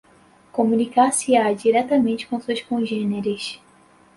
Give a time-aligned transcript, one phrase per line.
[0.51, 3.61] comunicar-se-á diretamente com suas congêneres